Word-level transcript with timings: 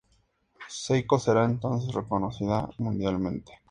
Seiko 0.67 1.19
será 1.19 1.45
entonces 1.45 1.93
reconocida 1.93 2.67
mundialmente. 2.79 3.53